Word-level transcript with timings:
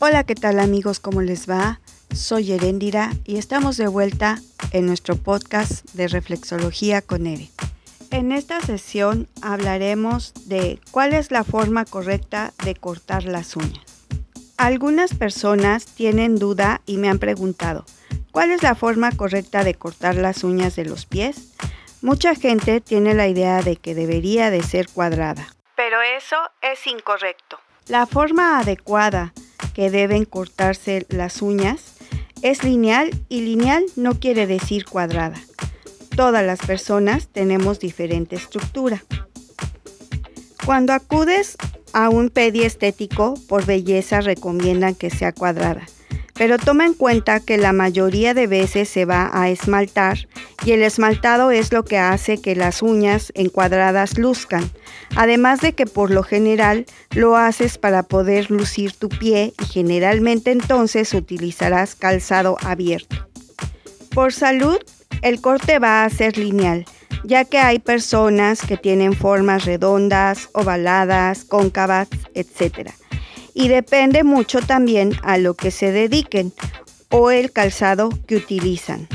Hola, 0.00 0.22
¿qué 0.22 0.36
tal 0.36 0.60
amigos? 0.60 1.00
¿Cómo 1.00 1.22
les 1.22 1.50
va? 1.50 1.80
Soy 2.14 2.52
Erendira 2.52 3.10
y 3.24 3.36
estamos 3.36 3.76
de 3.76 3.88
vuelta 3.88 4.38
en 4.70 4.86
nuestro 4.86 5.16
podcast 5.16 5.84
de 5.92 6.06
reflexología 6.06 7.02
con 7.02 7.26
Ere. 7.26 7.48
En 8.12 8.30
esta 8.30 8.60
sesión 8.60 9.26
hablaremos 9.42 10.34
de 10.46 10.78
cuál 10.92 11.14
es 11.14 11.32
la 11.32 11.42
forma 11.42 11.84
correcta 11.84 12.52
de 12.64 12.76
cortar 12.76 13.24
las 13.24 13.56
uñas. 13.56 14.06
Algunas 14.56 15.16
personas 15.16 15.86
tienen 15.86 16.36
duda 16.36 16.80
y 16.86 16.98
me 16.98 17.08
han 17.08 17.18
preguntado, 17.18 17.84
¿cuál 18.30 18.52
es 18.52 18.62
la 18.62 18.76
forma 18.76 19.10
correcta 19.10 19.64
de 19.64 19.74
cortar 19.74 20.14
las 20.14 20.44
uñas 20.44 20.76
de 20.76 20.84
los 20.84 21.06
pies? 21.06 21.48
Mucha 22.02 22.36
gente 22.36 22.80
tiene 22.80 23.14
la 23.14 23.26
idea 23.26 23.62
de 23.62 23.74
que 23.74 23.96
debería 23.96 24.52
de 24.52 24.62
ser 24.62 24.86
cuadrada, 24.88 25.56
pero 25.74 26.00
eso 26.02 26.36
es 26.62 26.86
incorrecto. 26.86 27.58
La 27.88 28.06
forma 28.06 28.60
adecuada 28.60 29.32
que 29.78 29.92
deben 29.92 30.24
cortarse 30.24 31.06
las 31.08 31.40
uñas 31.40 31.92
es 32.42 32.64
lineal 32.64 33.10
y 33.28 33.42
lineal 33.42 33.84
no 33.94 34.18
quiere 34.18 34.48
decir 34.48 34.84
cuadrada. 34.84 35.40
Todas 36.16 36.44
las 36.44 36.58
personas 36.58 37.28
tenemos 37.28 37.78
diferente 37.78 38.34
estructura. 38.34 39.04
Cuando 40.66 40.92
acudes 40.92 41.56
a 41.92 42.08
un 42.08 42.28
pedi 42.28 42.62
estético, 42.62 43.34
por 43.46 43.66
belleza 43.66 44.20
recomiendan 44.20 44.96
que 44.96 45.10
sea 45.10 45.30
cuadrada, 45.30 45.86
pero 46.38 46.56
toma 46.56 46.86
en 46.86 46.94
cuenta 46.94 47.40
que 47.40 47.58
la 47.58 47.72
mayoría 47.72 48.32
de 48.32 48.46
veces 48.46 48.88
se 48.88 49.04
va 49.04 49.28
a 49.32 49.50
esmaltar 49.50 50.28
y 50.64 50.70
el 50.70 50.82
esmaltado 50.82 51.50
es 51.50 51.72
lo 51.72 51.84
que 51.84 51.98
hace 51.98 52.40
que 52.40 52.54
las 52.54 52.80
uñas 52.80 53.32
encuadradas 53.34 54.16
luzcan, 54.16 54.70
además 55.16 55.60
de 55.60 55.74
que 55.74 55.86
por 55.86 56.12
lo 56.12 56.22
general 56.22 56.86
lo 57.10 57.36
haces 57.36 57.76
para 57.76 58.04
poder 58.04 58.50
lucir 58.50 58.92
tu 58.92 59.08
pie 59.08 59.52
y 59.60 59.64
generalmente 59.66 60.52
entonces 60.52 61.12
utilizarás 61.12 61.96
calzado 61.96 62.56
abierto. 62.62 63.16
Por 64.14 64.32
salud, 64.32 64.78
el 65.22 65.40
corte 65.40 65.80
va 65.80 66.04
a 66.04 66.10
ser 66.10 66.38
lineal, 66.38 66.84
ya 67.24 67.44
que 67.44 67.58
hay 67.58 67.80
personas 67.80 68.62
que 68.62 68.76
tienen 68.76 69.12
formas 69.12 69.64
redondas, 69.64 70.50
ovaladas, 70.52 71.44
cóncavas, 71.44 72.08
etc. 72.34 72.90
Y 73.58 73.66
depende 73.66 74.22
mucho 74.22 74.60
también 74.60 75.14
a 75.24 75.36
lo 75.36 75.54
que 75.54 75.72
se 75.72 75.90
dediquen 75.90 76.52
o 77.10 77.32
el 77.32 77.50
calzado 77.50 78.08
que 78.28 78.36
utilizan. 78.36 79.08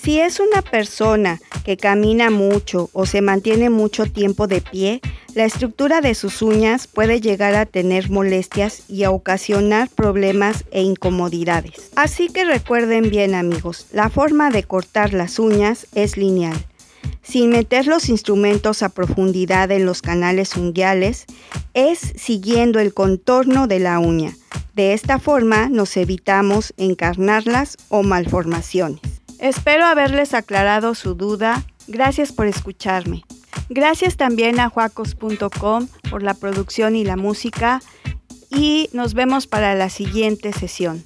Si 0.00 0.20
es 0.20 0.38
una 0.38 0.62
persona 0.62 1.40
que 1.64 1.76
camina 1.76 2.30
mucho 2.30 2.90
o 2.92 3.06
se 3.06 3.22
mantiene 3.22 3.68
mucho 3.68 4.06
tiempo 4.06 4.46
de 4.46 4.60
pie, 4.60 5.00
la 5.34 5.46
estructura 5.46 6.00
de 6.00 6.14
sus 6.14 6.42
uñas 6.42 6.86
puede 6.86 7.20
llegar 7.20 7.56
a 7.56 7.66
tener 7.66 8.08
molestias 8.08 8.84
y 8.88 9.02
a 9.02 9.10
ocasionar 9.10 9.88
problemas 9.88 10.64
e 10.70 10.82
incomodidades. 10.82 11.90
Así 11.96 12.28
que 12.28 12.44
recuerden 12.44 13.10
bien 13.10 13.34
amigos, 13.34 13.88
la 13.92 14.10
forma 14.10 14.50
de 14.50 14.62
cortar 14.62 15.12
las 15.12 15.40
uñas 15.40 15.88
es 15.96 16.16
lineal. 16.16 16.69
Sin 17.30 17.50
meter 17.50 17.86
los 17.86 18.08
instrumentos 18.08 18.82
a 18.82 18.88
profundidad 18.88 19.70
en 19.70 19.86
los 19.86 20.02
canales 20.02 20.56
unguiales, 20.56 21.26
es 21.74 22.00
siguiendo 22.16 22.80
el 22.80 22.92
contorno 22.92 23.68
de 23.68 23.78
la 23.78 24.00
uña. 24.00 24.34
De 24.74 24.94
esta 24.94 25.20
forma 25.20 25.68
nos 25.68 25.96
evitamos 25.96 26.74
encarnarlas 26.76 27.76
o 27.88 28.02
malformaciones. 28.02 29.00
Espero 29.38 29.84
haberles 29.84 30.34
aclarado 30.34 30.96
su 30.96 31.14
duda. 31.14 31.64
Gracias 31.86 32.32
por 32.32 32.48
escucharme. 32.48 33.22
Gracias 33.68 34.16
también 34.16 34.58
a 34.58 34.68
juacos.com 34.68 35.86
por 36.10 36.24
la 36.24 36.34
producción 36.34 36.96
y 36.96 37.04
la 37.04 37.16
música 37.16 37.80
y 38.50 38.90
nos 38.92 39.14
vemos 39.14 39.46
para 39.46 39.76
la 39.76 39.88
siguiente 39.88 40.52
sesión. 40.52 41.00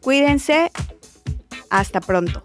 Cuídense. 0.00 0.72
Hasta 1.68 2.00
pronto. 2.00 2.42